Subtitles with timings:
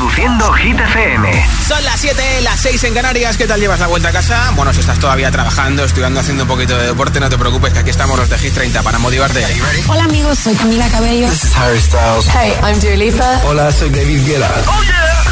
[0.00, 1.46] Reproduciendo Hit FM.
[1.68, 3.36] Son las 7, las 6 en Canarias.
[3.36, 4.50] ¿Qué tal llevas la vuelta a casa?
[4.56, 7.80] Bueno, si estás todavía trabajando, estudiando, haciendo un poquito de deporte, no te preocupes, que
[7.80, 9.44] aquí estamos los de Hit 30 para motivarte.
[9.88, 11.28] Hola amigos, soy Camila Cabello.
[11.28, 12.26] This is Harry Styles.
[12.34, 13.40] Hey, I'm Dua Lipa.
[13.44, 14.50] Hola, soy David Guetta.
[14.68, 15.22] ¡Oh, yeah!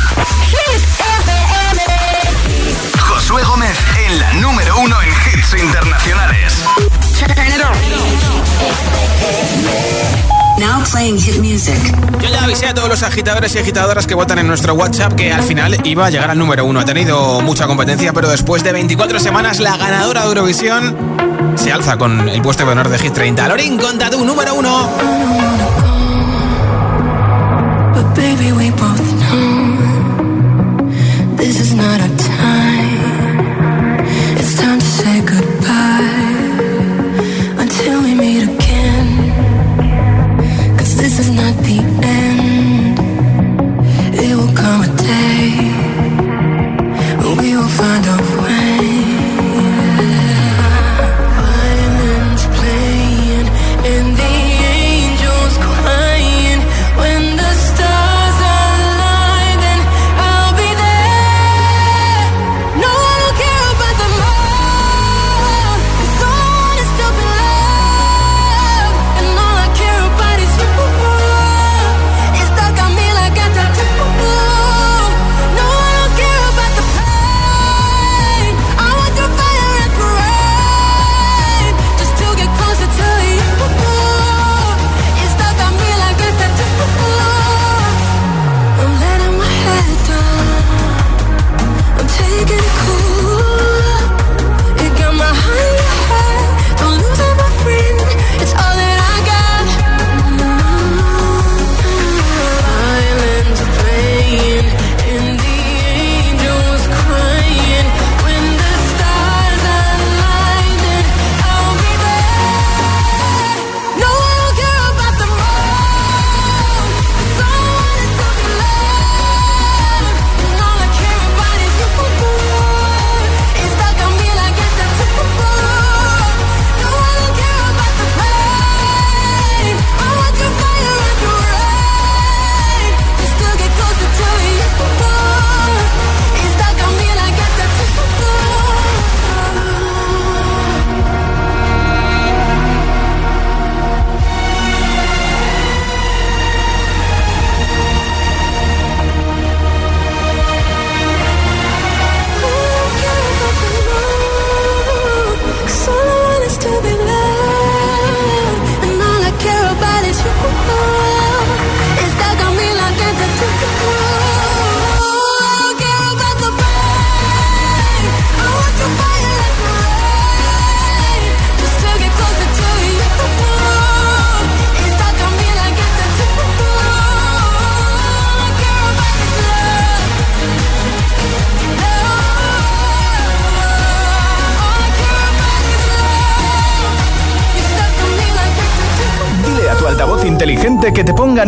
[0.51, 1.83] Hit FM.
[3.01, 6.53] Josué Gómez en la número uno en hits internacionales.
[10.59, 11.79] Now playing hit music.
[12.21, 15.33] Yo ya avisé a todos los agitadores y agitadoras que votan en nuestro WhatsApp que
[15.33, 16.81] al final iba a llegar al número uno.
[16.81, 20.97] Ha tenido mucha competencia, pero después de 24 semanas, la ganadora de Eurovisión
[21.57, 23.49] se alza con el puesto de honor de Hit 30.
[23.49, 24.91] Lorin, conta tu número uno.
[27.95, 29.79] But baby, we both know
[31.37, 32.28] this is not our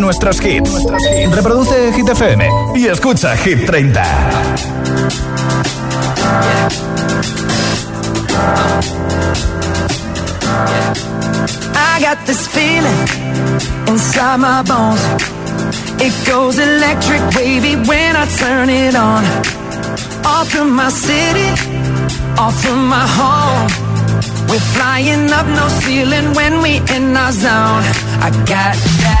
[0.01, 0.71] nuestros hits.
[1.31, 4.01] Reproduce Hit FM y escucha Hit 30.
[11.75, 13.01] I got this feeling
[13.87, 15.01] inside my bones.
[16.01, 19.23] It goes electric wavy when I turn it on.
[20.25, 21.49] Off from my city,
[22.39, 23.91] off from my home.
[24.49, 27.83] We're flying up no ceiling when we in our zone.
[28.25, 29.20] I got that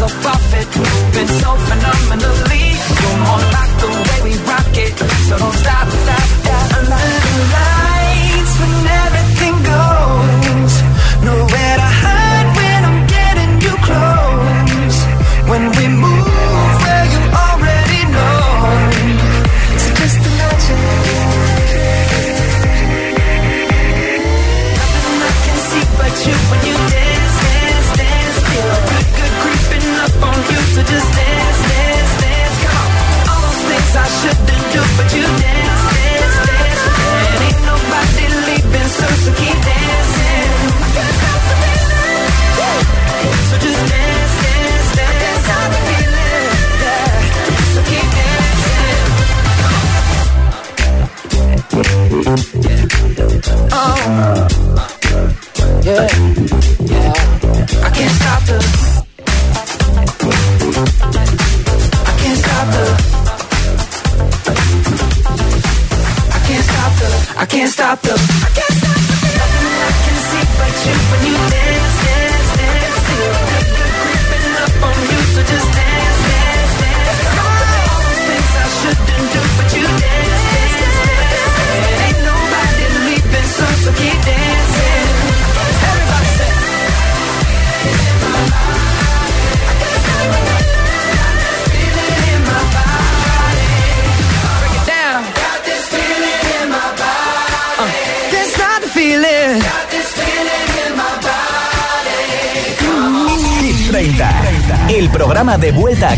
[0.00, 0.66] so profit,
[1.12, 2.64] been so phenomenally.
[3.00, 4.96] You're more like the way we rock it,
[5.28, 6.76] so don't stop, stop, stop.
[6.78, 7.79] Under the light.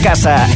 [0.02, 0.51] casa.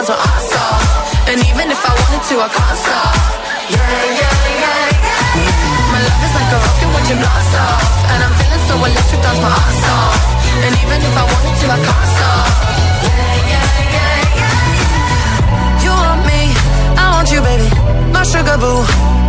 [0.00, 3.14] times when I saw And even if I wanted to, I can't stop.
[3.68, 3.84] Yeah,
[4.20, 4.88] yeah, yeah,
[5.36, 7.84] yeah My love is like a rocket when you blast off.
[8.12, 10.16] And I'm feeling so electric, that's my ass off
[10.64, 12.46] And even if I wanted to, I can't stop.
[13.04, 15.84] Yeah, yeah, yeah, yeah.
[15.84, 16.40] You want me,
[16.96, 17.68] I want you, baby.
[18.14, 18.80] My sugar boo,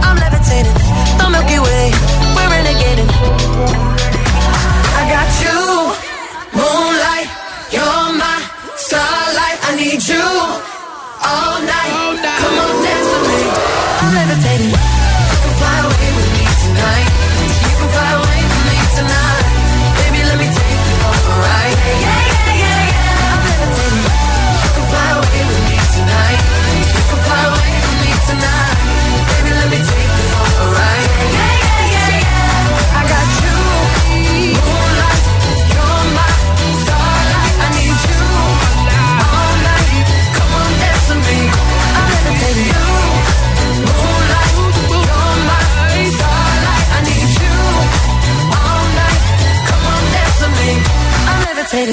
[0.05, 0.77] I'm levitating.
[1.19, 1.91] The Milky Way,
[2.35, 3.09] we're renegading.
[4.95, 5.70] I got you.
[11.31, 11.91] all night.
[11.95, 12.39] All night.
[12.43, 12.70] Come on.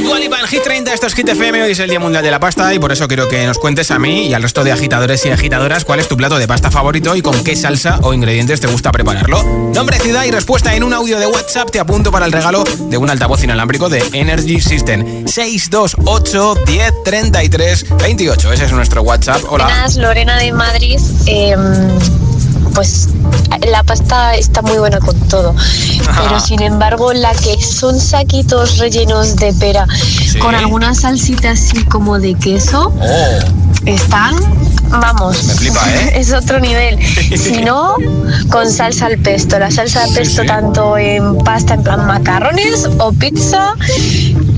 [0.08, 0.18] Irritated.
[0.18, 2.30] Dua Lipa en Hit 30, esto es Hit FM, hoy es el Día Mundial de
[2.30, 4.72] la Pasta y por eso quiero que nos cuentes a mí y al resto de
[4.72, 8.14] agitadores y agitadoras cuál es tu plato de pasta favorito y con qué salsa o
[8.14, 9.42] ingredientes te gusta prepararlo.
[9.74, 12.96] Nombre, ciudad y respuesta en un audio de WhatsApp te apunto para el regalo de
[12.96, 15.26] un altavoz inalámbrico de Energy System.
[15.26, 19.42] 628 10 33 28, ese es nuestro WhatsApp.
[19.48, 19.64] Hola.
[19.64, 20.98] Buenas, Lorena de Madrid.
[21.26, 21.54] Eh,
[22.78, 23.08] pues
[23.68, 25.52] la pasta está muy buena con todo.
[26.06, 26.22] Ajá.
[26.22, 29.84] Pero sin embargo, la que son saquitos rellenos de pera
[30.40, 34.36] con alguna salsita así como de queso, Oh, están,
[34.90, 36.12] vamos, Me flipa, ¿eh?
[36.20, 36.98] es otro nivel.
[37.36, 37.94] Si no,
[38.50, 39.58] con salsa al pesto.
[39.58, 40.46] La salsa al pesto sí.
[40.48, 43.74] tanto en pasta, en plan macarrones o pizza,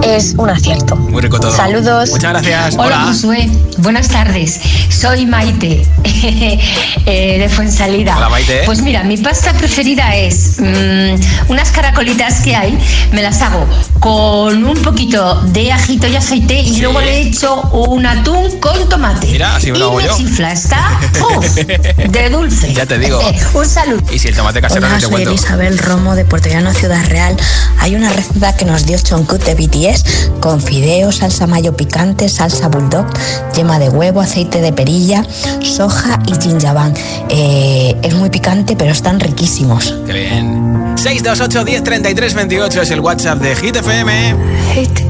[0.02, 0.96] es un acierto.
[0.96, 1.54] muy rico todo.
[1.54, 2.10] Saludos.
[2.10, 2.74] Muchas gracias.
[2.78, 3.48] Hola, Josué.
[3.78, 4.60] Buenas tardes.
[4.88, 8.16] Soy Maite, eh, de Fuensalida.
[8.16, 8.62] Hola, Maite.
[8.66, 12.78] Pues mira, mi pasta preferida es mm, unas caracolitas que hay,
[13.12, 13.66] me las hago
[14.00, 16.80] con un poquito de ajito y aceite y Sí.
[16.82, 19.26] luego le echo un atún con tomate.
[19.28, 20.16] Mira, así me lo y hago me yo.
[20.60, 21.00] Está
[21.36, 22.72] uf, de dulce.
[22.74, 23.20] Ya te digo.
[23.54, 24.02] un saludo.
[24.12, 25.32] Y si el tomate casero Hola, no te soy cuento.
[25.32, 27.36] Isabel Romo de Puerto Llano, Ciudad Real.
[27.78, 32.68] Hay una receta que nos dio Choncut de BTS con fideos, salsa mayo picante, salsa
[32.68, 33.06] bulldog,
[33.54, 35.24] yema de huevo, aceite de perilla,
[35.62, 36.94] soja y ginjabán.
[37.30, 39.94] Eh, es muy picante, pero están riquísimos.
[40.06, 40.94] Qué bien.
[40.96, 44.34] 628 10 33 28 es el WhatsApp de Hit FM.
[44.74, 45.09] To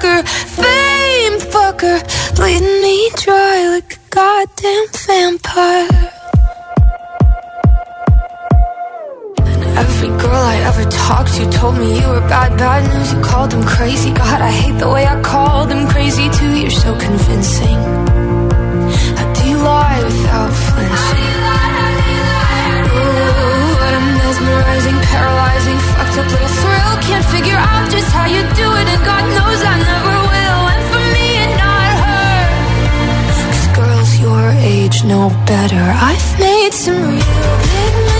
[0.00, 1.98] sucker, fame fucker,
[2.36, 6.12] bleeding me dry like a goddamn vampire.
[9.38, 13.12] And every girl I ever talked to told me you were bad, bad news.
[13.12, 14.10] You called them crazy.
[14.12, 16.52] God, I hate the way I called them crazy too.
[16.60, 17.78] You're so convincing.
[19.18, 21.28] How do you lie without flinching?
[22.92, 25.78] Ooh, a mesmerizing, paralyzing,
[26.28, 26.92] little thrill.
[27.08, 30.62] Can't figure out just how you do it, and God knows I never will.
[30.72, 32.36] And for me and not her.
[33.50, 35.84] Cause girls your age know better.
[36.10, 38.19] I've made some real big mistakes,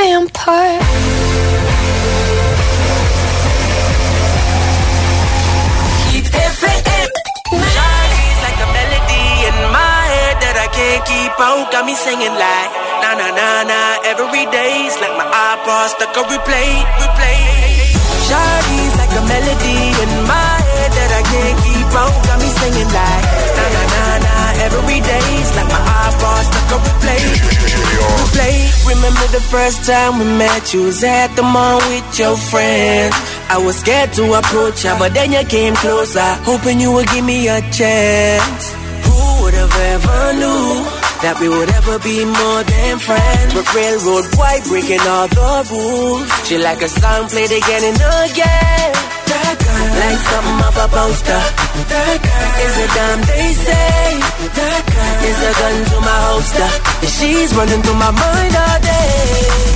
[0.00, 0.80] Vampire.
[7.74, 11.68] Shawty's like a melody in my head that I can't keep out.
[11.72, 12.70] Got me singing like
[13.02, 13.80] na na na na
[14.10, 17.40] every day's like my iPod stuck on replay, replay.
[18.26, 22.14] Shawty's like a melody in my head that I can't keep out.
[22.26, 23.24] Got me singing like
[23.56, 24.29] na na na na.
[24.66, 27.22] Every day's like my iPod stuck on replay.
[27.96, 28.56] Replay.
[28.92, 30.72] Remember the first time we met?
[30.74, 33.14] You was at the mall with your friends.
[33.48, 37.24] I was scared to approach ya, but then you came closer, hoping you would give
[37.24, 38.62] me a chance.
[39.06, 40.84] Who would have ever knew
[41.24, 43.54] that we would ever be more than friends?
[43.54, 46.28] But railroad white breaking all the rules.
[46.46, 49.19] She like a song played again and again.
[50.00, 51.42] Like something off a poster.
[51.90, 54.02] That girl is a damn they say.
[54.58, 56.68] That girl is a gun to my holster.
[57.16, 59.12] She's running through my mind all day.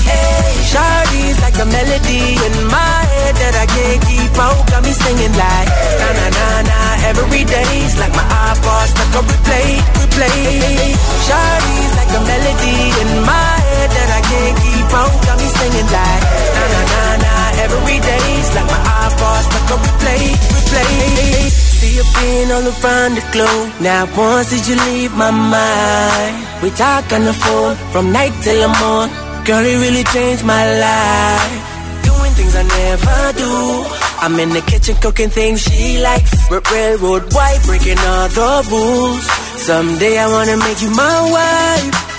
[0.08, 4.60] Hey, Shawty's like a melody in my head that I can't keep out.
[4.70, 5.68] Got me singing like
[6.00, 6.73] na na na na.
[7.02, 10.94] Every day's like my iPod stuck on replay, replay.
[11.26, 15.14] Shawty's like a melody in my head that I can't keep out.
[15.26, 16.22] Got me singing like
[16.54, 17.34] na na na na.
[17.64, 20.24] Every day's like my iPod stuck on replay,
[20.54, 21.50] replay.
[21.78, 23.68] See you being all around the globe.
[23.80, 26.34] Now once did you leave my mind?
[26.62, 29.14] We talk on the phone from night till the morning.
[29.44, 31.60] Girl, it really changed my life.
[32.08, 34.03] Doing things I never do.
[34.24, 36.32] I'm in the kitchen cooking things she likes.
[36.50, 39.22] R- railroad white, breaking all the rules.
[39.60, 42.13] Someday I wanna make you my wife.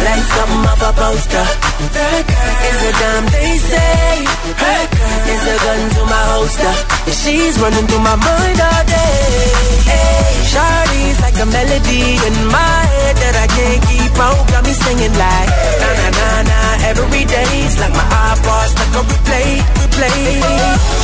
[0.00, 1.46] Like something off a poster.
[1.92, 4.24] That girl is a damn they say.
[4.56, 6.74] That girl is a gun to my holster.
[7.20, 9.28] She's running through my mind all day.
[9.84, 14.40] Hey, Shawty's like a melody in my head that I can't keep out.
[14.48, 15.50] Got me singing like
[15.84, 16.60] na na na na.
[16.90, 20.40] Every day's like my iPod stuck on replay, replay.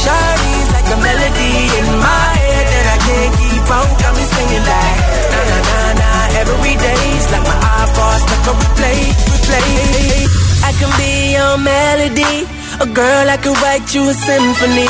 [0.03, 3.93] Shawty's like a melody in my head that I can't keep out.
[4.01, 5.01] Got me singing like
[5.33, 5.86] na na na.
[6.41, 9.01] Every day's like my iPod stuck on replay,
[9.33, 10.29] replay.
[10.69, 12.37] I can be your melody.
[12.79, 14.89] A girl I could write you a symphony.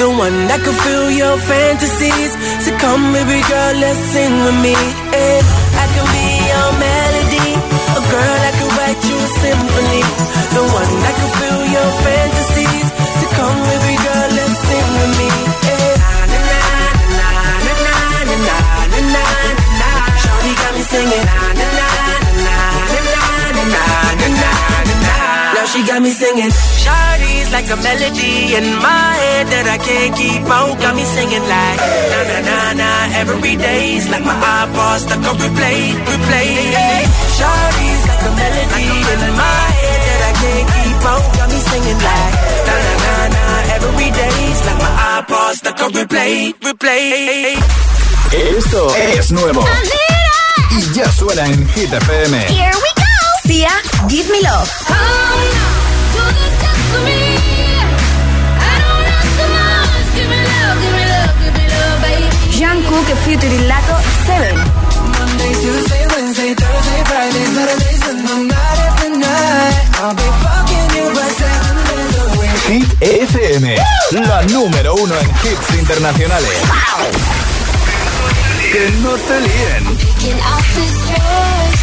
[0.00, 2.32] The one that could fill your fantasies.
[2.64, 4.72] So come, baby girl, let's sing with me.
[5.12, 5.40] Eh,
[5.82, 7.48] I can be your melody.
[8.00, 10.02] A girl I could write you a symphony.
[10.56, 12.86] The one that could fill your fantasies.
[13.20, 15.30] So come, baby girl, let's sing with me.
[15.76, 15.95] Eh,
[20.96, 21.88] singing na na na
[22.46, 22.58] na
[22.96, 23.82] na na na
[24.32, 24.52] na
[24.88, 25.16] na na.
[25.54, 26.52] Now she got me singing.
[26.82, 30.74] Shawty's like a melody in my head that I can't keep out.
[30.80, 31.78] Got me singing like
[32.12, 32.90] na na na na.
[33.20, 36.50] Every day's like my iPod stuck on replay, replay.
[37.36, 41.24] Shawty's like a melody in my head that I can't keep out.
[41.36, 42.34] Got me singing like
[42.68, 43.44] na na na na.
[43.76, 46.32] Every day's like my iPod stuck on replay,
[46.64, 47.60] replay.
[48.32, 49.62] Esto es nuevo.
[50.70, 52.38] Y ya suena en Hit FM.
[52.48, 53.48] Here we go.
[53.48, 53.70] Sia,
[54.08, 54.70] Give Me Love.
[62.50, 64.54] Jungkook featuring Lato 7.
[65.18, 69.76] Monday, Tuesday, Wednesday, Thursday, Friday, Saturday, Sunday, night after night.
[70.00, 72.56] I'll be fucking you by seven days a week.
[72.70, 72.90] Hit
[73.28, 73.76] FM,
[74.26, 76.58] la número uno en hits internacionales.
[78.72, 79.95] Que no te líen.
[80.26, 81.74] Picking out this dress,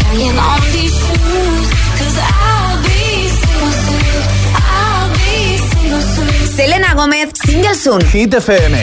[0.00, 4.22] trying on these shoes, cause I'll be single soon.
[4.52, 6.46] I'll be single soon.
[6.56, 8.00] Selena Gómez, Single Soon.
[8.12, 8.76] Hit FM,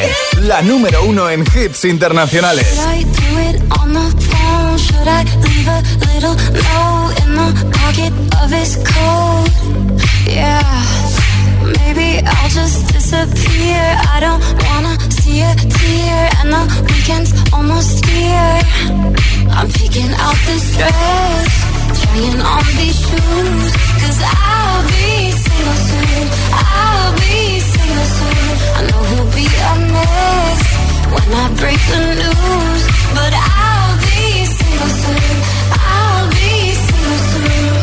[0.47, 2.65] la número uno en hits internacionales.
[2.65, 4.77] Should I do it on the phone?
[4.79, 9.51] Should I leave a little note in the pocket of his coat?
[10.25, 10.63] Yeah,
[11.77, 13.77] maybe I'll just disappear.
[14.11, 18.59] I don't wanna see a tear, and the weekend's almost here.
[19.57, 21.49] I'm picking out this dress,
[22.01, 23.69] trying on these shoes,
[24.01, 26.25] cause I'll be single soon.
[26.53, 27.39] I'll be
[27.73, 28.47] single soon.
[28.77, 30.61] I know he'll be a mess
[31.13, 32.81] when I break the news,
[33.17, 34.21] but I'll be
[34.57, 35.35] single soon.
[35.97, 36.53] I'll be
[36.85, 37.73] single soon.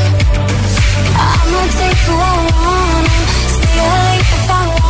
[1.26, 3.18] I'ma take who I wanna,
[3.54, 4.89] stay late if I wanna.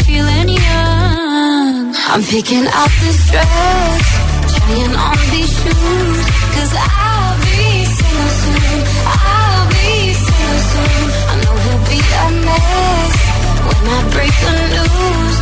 [0.11, 1.95] feeling young.
[2.11, 4.05] I'm picking out this dress,
[4.53, 6.19] trying on these shoes.
[6.55, 7.61] Cause I'll be
[7.97, 8.79] single soon.
[9.07, 9.89] I'll be
[10.25, 11.07] single soon.
[11.31, 13.15] I know he'll be a mess
[13.67, 15.40] when I break the news.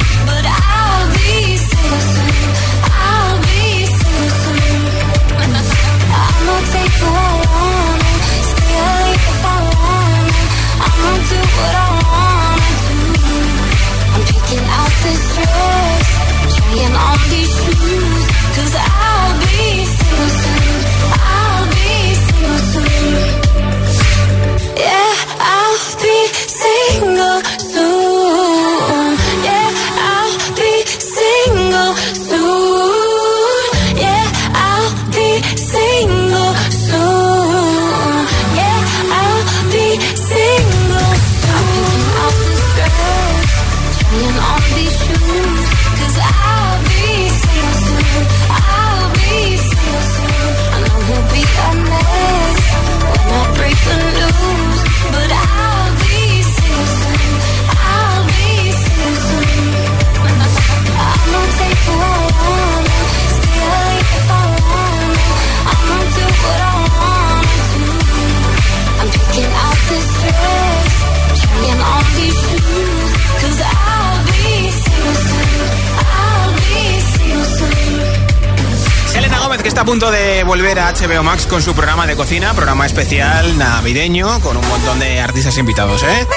[81.00, 85.58] HBO Max con su programa de cocina, programa especial navideño, con un montón de artistas
[85.58, 86.28] invitados, ¿eh?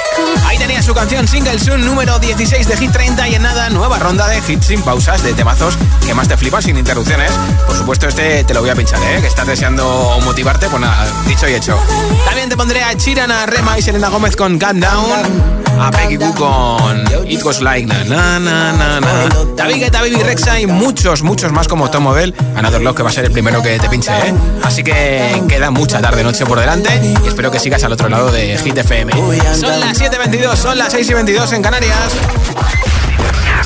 [0.46, 3.98] Ahí tenía su canción Single Soon número 16 de Hit 30 y en nada, nueva
[3.98, 7.32] ronda de hits sin pausas, de temazos que más te flipan sin interrupciones.
[7.66, 9.20] Por supuesto, este te lo voy a pinchar, ¿eh?
[9.20, 11.76] Que estás deseando motivarte, pues nada, dicho y hecho.
[12.24, 16.16] También te pondré a Chiran, a Rema y Selena Gómez con Gun Down, a Peggy
[16.16, 20.66] Goo con It Was Like Na Na Na Na Na, David Guetta, Baby Rexa y
[20.66, 23.78] muchos, muchos más como Tom Model, Another Love, que va a ser el primero que
[23.78, 24.34] te pinche, ¿eh?
[24.62, 28.58] Así que queda mucha tarde-noche por delante y espero que sigas al otro lado de
[28.58, 29.12] Hit FM.
[29.12, 32.12] Son las 7.22, son las 6.22 en Canarias.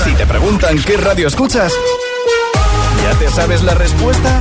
[0.04, 1.72] Si te preguntan qué radio escuchas,
[3.02, 4.40] ¿ya te sabes la respuesta?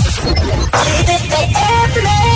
[1.93, 2.30] FM.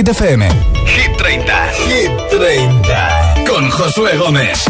[0.00, 0.42] Hit FM.
[0.86, 1.72] Hit 30.
[1.86, 3.44] Hit 30.
[3.46, 4.69] Con Josué Gómez.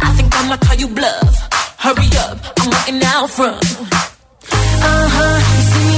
[0.00, 1.34] I think I'ma call you bluff.
[1.78, 3.54] Hurry up, I'm walking out from.
[3.54, 5.97] Uh huh, you see me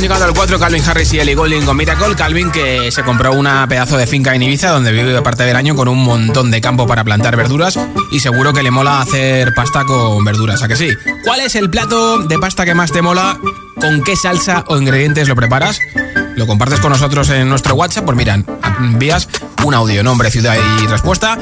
[0.00, 2.16] han llegado al 4 Calvin Harris y Ellie Goulding con Miracle.
[2.16, 5.76] Calvin que se compró una pedazo de finca en Ibiza donde vive parte del año
[5.76, 7.78] con un montón de campo para plantar verduras
[8.10, 10.88] y seguro que le mola hacer pasta con verduras, ¿a que sí?
[11.24, 13.38] ¿Cuál es el plato de pasta que más te mola?
[13.80, 15.78] ¿Con qué salsa o ingredientes lo preparas?
[16.34, 18.46] Lo compartes con nosotros en nuestro WhatsApp, pues miran,
[18.78, 19.28] envías
[19.64, 21.38] un audio, nombre, ciudad y respuesta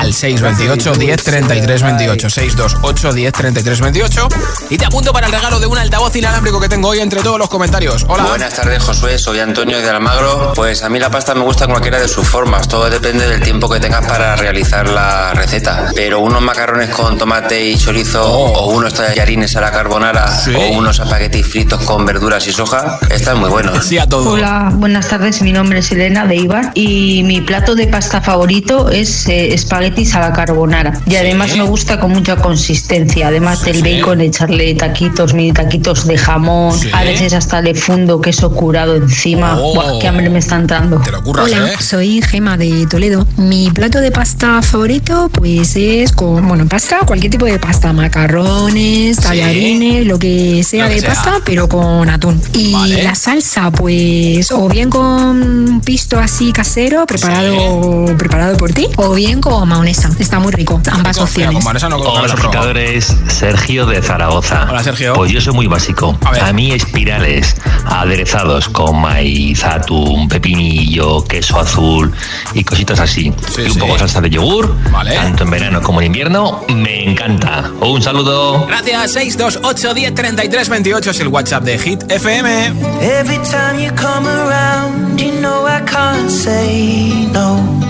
[0.00, 2.30] al 628 10 33 28.
[2.30, 4.28] 628 10 33 28.
[4.70, 7.38] Y te apunto para el regalo de un altavoz inalámbrico que tengo hoy entre todos
[7.38, 8.06] los comentarios.
[8.08, 8.24] Hola.
[8.24, 9.18] Buenas tardes, Josué.
[9.18, 10.52] Soy Antonio de Almagro.
[10.54, 12.66] Pues a mí la pasta me gusta en cualquiera de sus formas.
[12.66, 15.92] Todo depende del tiempo que tengas para realizar la receta.
[15.94, 18.52] Pero unos macarrones con tomate y chorizo, oh.
[18.52, 23.38] o unos tallarines a la carbonara, o unos espaguetis fritos con verduras y soja, están
[23.38, 23.84] muy buenos.
[23.86, 24.30] Sí, a todo.
[24.30, 25.42] Hola, buenas tardes.
[25.42, 29.52] Mi nombre es Elena de Ibar y mi plato de pasta favorito es eh,
[29.90, 30.92] espaguetis a la carbonara.
[31.06, 33.28] Y además me gusta con mucha consistencia.
[33.28, 36.78] Además del bacon, echarle taquitos, mini taquitos de jamón.
[36.92, 39.58] A veces hasta le fundo queso curado encima.
[39.58, 39.74] Oh.
[39.74, 41.00] Buah, qué hambre me está entrando.
[41.00, 41.76] Te lo curras, Hola, eh.
[41.80, 43.26] soy Gema de Toledo.
[43.36, 49.18] Mi plato de pasta favorito, pues es con, bueno, pasta, cualquier tipo de pasta, macarrones,
[49.18, 51.10] tallarines, lo que sea lo que de sea.
[51.10, 52.40] pasta, pero con atún.
[52.52, 53.02] Y vale.
[53.02, 59.40] la salsa, pues, o bien con pisto así casero, preparado, preparado por ti, o bien
[59.40, 61.64] con Está muy rico, ambas opciones.
[61.64, 63.16] No Hola, agitadores.
[63.28, 64.66] Sergio de Zaragoza.
[64.68, 65.14] Hola, Sergio.
[65.14, 66.18] Pues yo soy muy básico.
[66.22, 67.56] A, mí espirales
[67.86, 72.12] aderezados con maíz, atún, pepinillo, queso azul
[72.52, 73.32] y cositas así.
[73.56, 75.14] Y un poco salsa de yogur, vale.
[75.14, 77.70] tanto en verano como en invierno, me encanta.
[77.80, 78.66] Un saludo.
[78.66, 82.66] Gracias, 628 10 es el WhatsApp de Hit FM.
[83.00, 87.89] Every time you come around, you know I can't say no.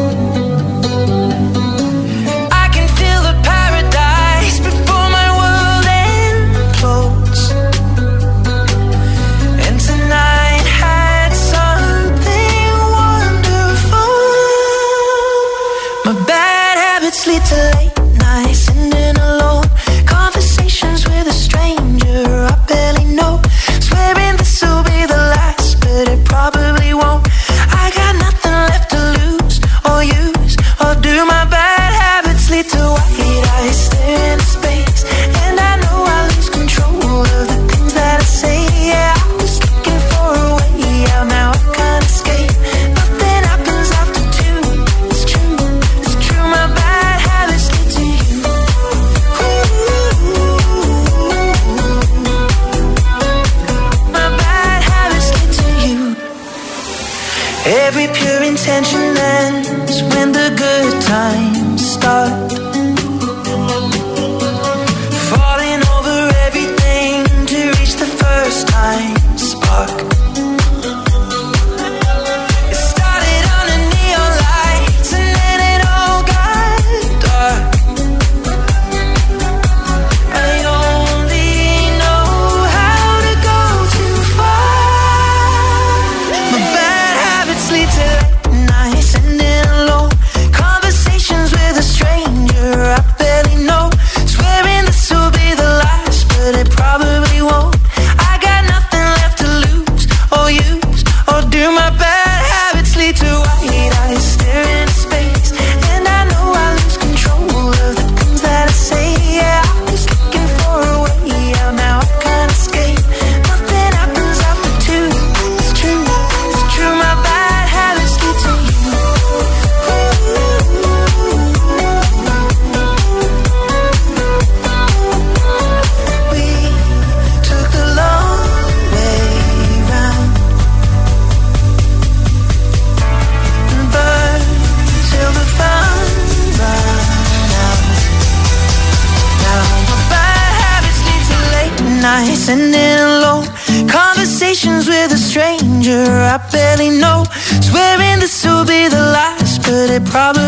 [150.11, 150.40] father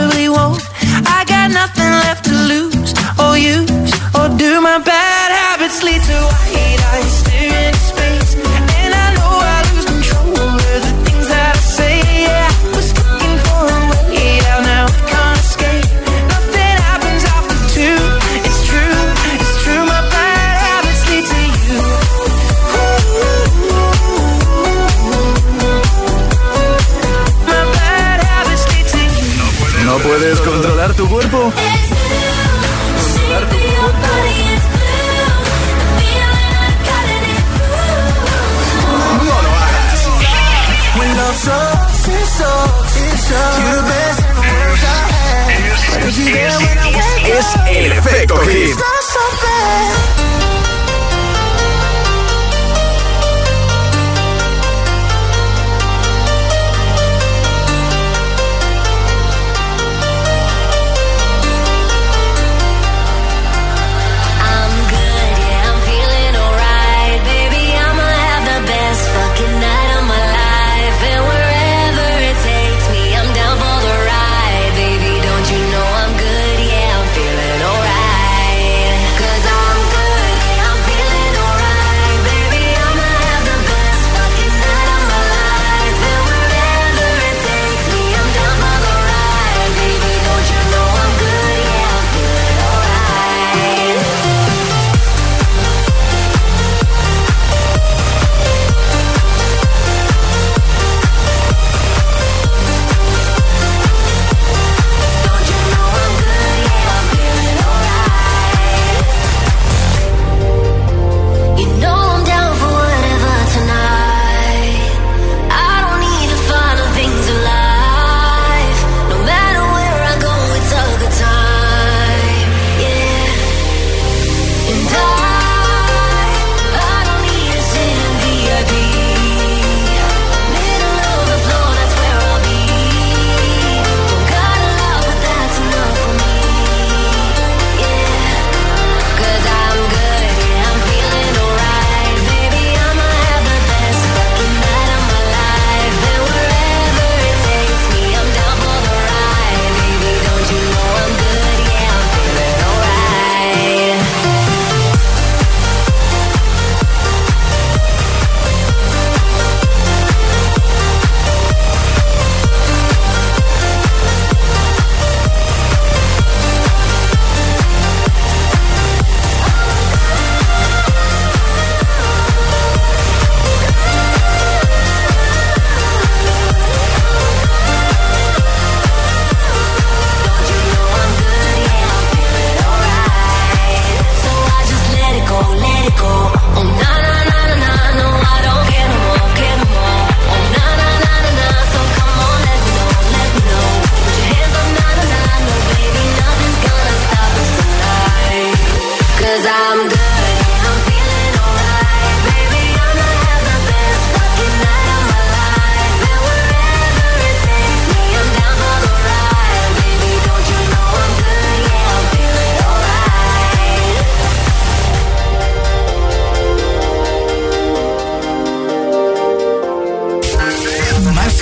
[48.42, 50.03] Hit.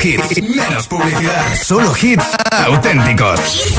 [0.03, 2.25] Hits, menos publicidad, solo hits
[2.65, 3.75] auténticos.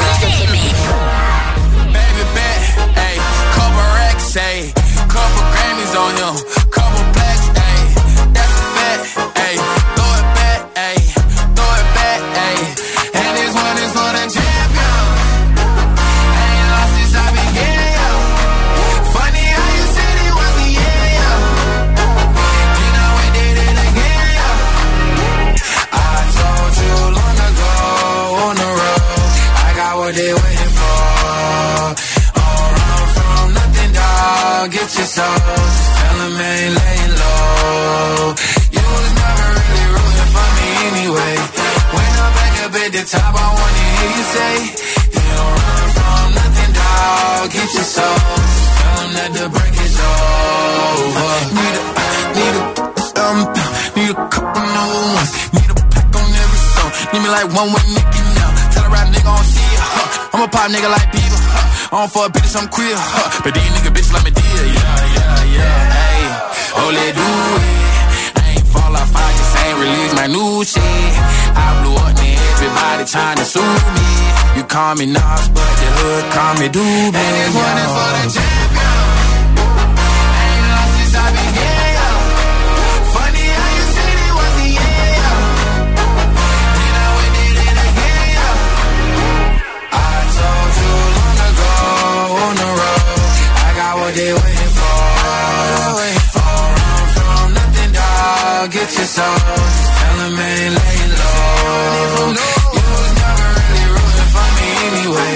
[43.13, 44.53] Top, I wanna hear you say,
[45.13, 47.45] You don't run from nothing, dog.
[47.53, 48.17] Get your soul.
[48.81, 51.33] Tell 'em that the break is over.
[51.53, 51.83] Need a,
[52.33, 52.65] need a,
[53.21, 53.39] um,
[53.97, 55.33] need a couple new ones.
[55.53, 56.91] Need a pack on every song.
[57.13, 58.51] Need me like one with Nicki now.
[58.73, 59.85] Tell a rap nigga I don't see ya.
[59.93, 60.33] Huh.
[60.33, 61.41] I'm a pop nigga like Bieber.
[61.53, 61.93] Huh.
[61.93, 62.97] I don't fuck bitches, I'm queer.
[62.97, 63.29] Huh.
[63.45, 64.65] But these nigga bitches like me deal.
[64.73, 65.97] Yeah, yeah, yeah.
[66.01, 66.23] Hey,
[66.81, 67.29] oh, let do
[67.61, 68.02] it.
[69.73, 70.83] Ain't release my new shit.
[71.57, 73.61] I blew up, then everybody trying to sue
[73.97, 74.05] me.
[74.57, 77.16] You call me Nas, but the hood call me Doobie.
[77.16, 78.72] And this one is for the champion.
[99.03, 99.35] Your soul.
[99.35, 102.39] Just tell I ain't laying low.
[102.77, 105.35] You was never really rooting for me anyway.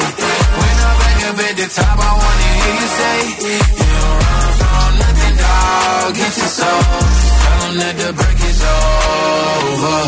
[0.58, 4.50] When I'm back up at the top, I wanna hear you say, You don't run
[4.60, 6.14] from nothing, dog.
[6.14, 6.82] Get your soul.
[7.10, 9.98] Just tell 'em that the break is over.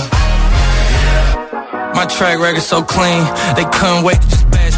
[1.99, 3.23] My track record so clean,
[3.57, 4.78] they couldn't wait to just bash.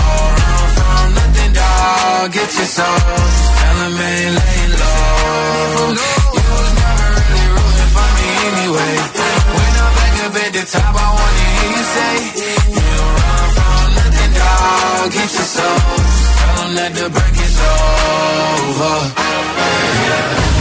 [2.01, 2.31] Dog.
[2.31, 2.97] Get your soul.
[2.97, 5.93] Just tell I ain't laying low.
[6.35, 8.93] You was never really rooting for me anyway.
[9.55, 12.13] When I'm back up at the top, I wanna hear you say,
[12.73, 15.05] You don't run from nothing, dog.
[15.15, 15.79] Get your soul.
[15.97, 18.97] Just tell 'em that the break is over.
[20.01, 20.60] Lil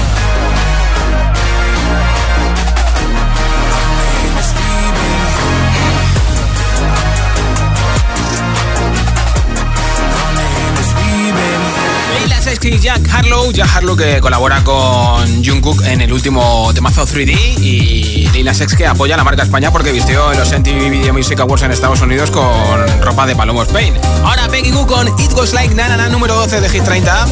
[12.40, 17.58] Sexy y Jack Harlow, Jack Harlow que colabora con Jungkook en el último temazo 3D
[17.60, 21.12] y Leila Sex que apoya a la marca España porque vistió en los MTV Video
[21.12, 23.94] Music Awards en Estados Unidos con ropa de Palomo Spain.
[24.24, 27.26] Ahora Peggy Goo con It Goes Like Na Na Na número 12 de Hit 30.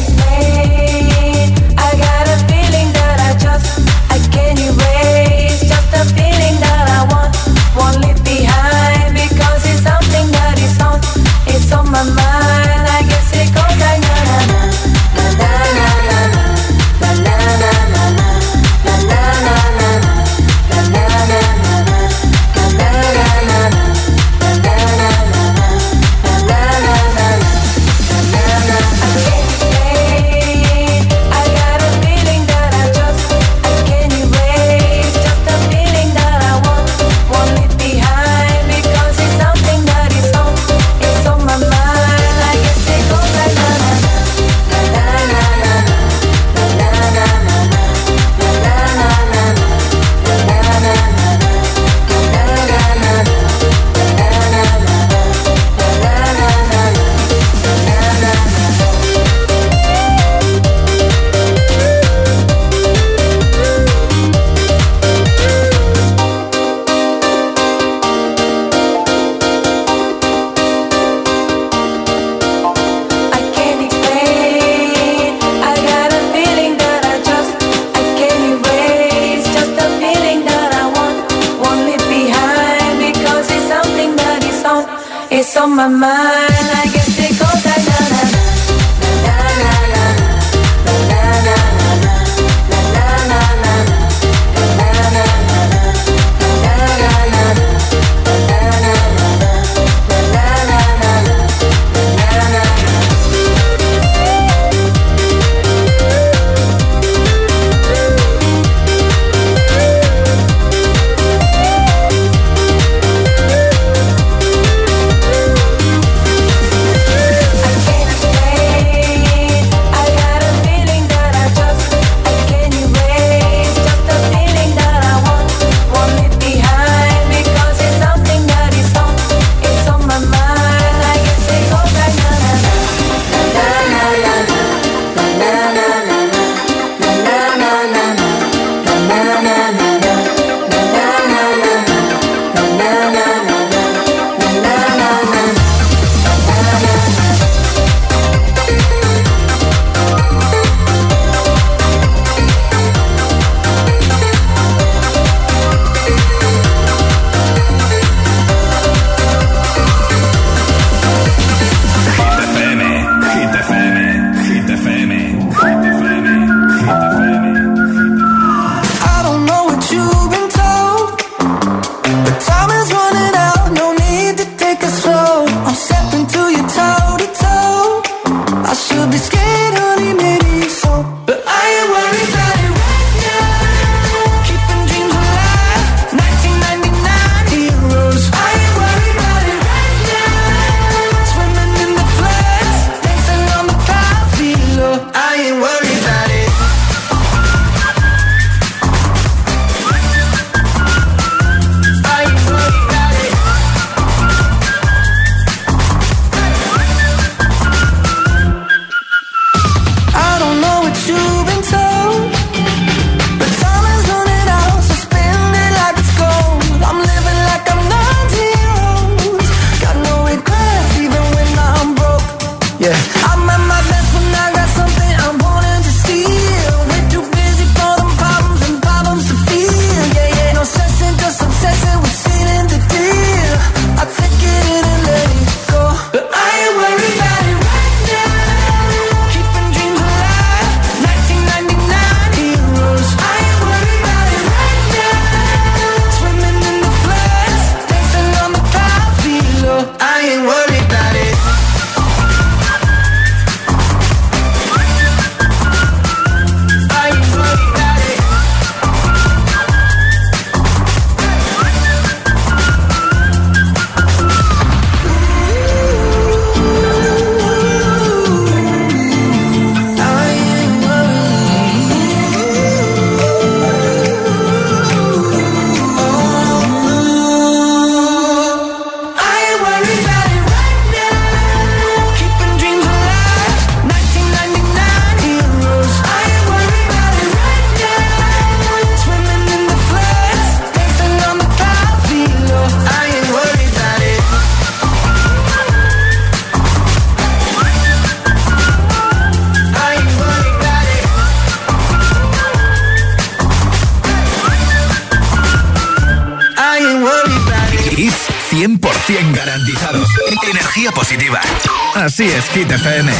[312.59, 313.18] Hit FM.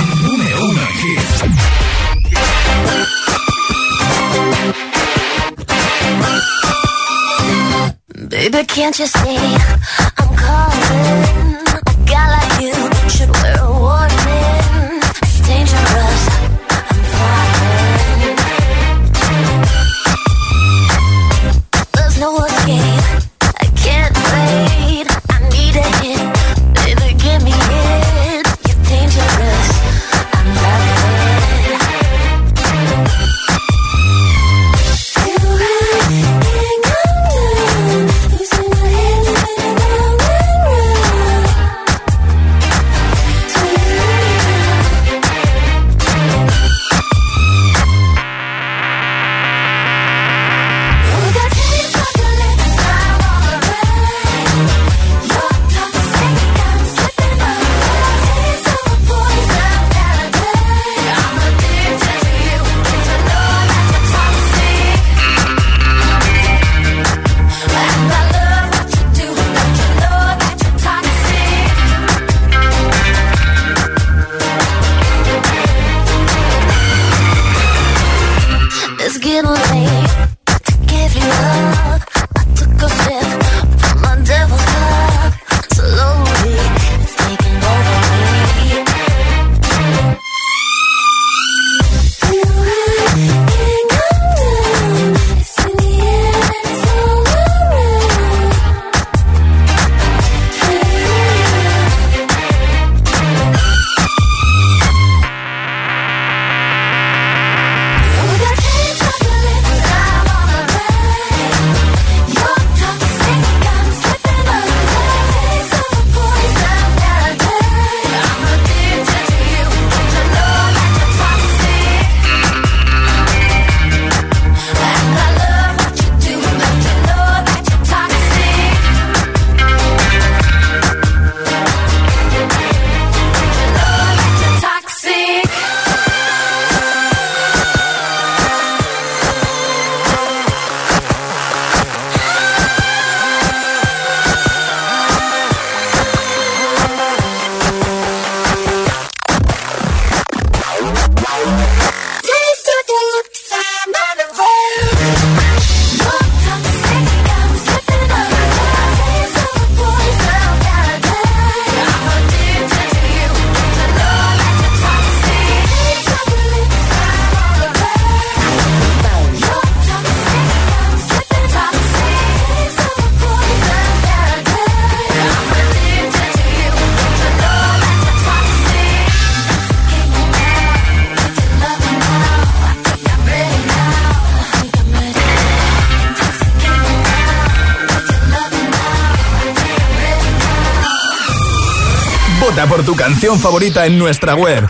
[193.20, 194.66] Canción favorita en nuestra web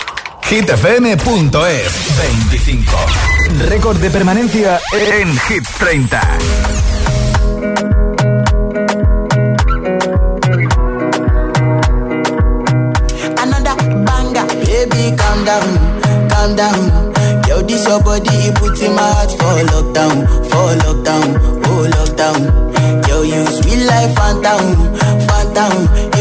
[0.50, 2.18] hitfm.es
[2.50, 2.92] 25.
[3.68, 6.20] Récord de permanencia en Hit 30.
[13.38, 14.48] another banger.
[14.66, 17.14] Baby, calm down, calm down.
[17.48, 21.38] Yo, this your body, it puts in my heart for lockdown, for lockdown,
[21.68, 23.08] oh lockdown.
[23.08, 24.74] Yo, you sweet life, phantom,
[25.28, 26.09] phantom.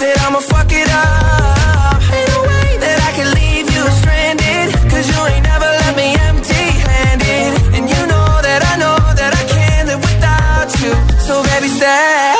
[0.00, 1.98] And I'm afraid that I'ma fuck it up.
[2.14, 4.66] Ain't no way that I can leave you stranded.
[4.90, 7.50] Cause you ain't never left me empty handed.
[7.74, 10.92] And you know that I know that I can't live without you.
[11.26, 12.34] So baby, stay.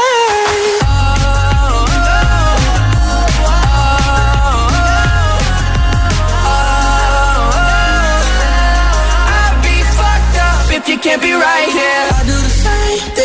[9.34, 11.78] I'd be fucked up if you can't be right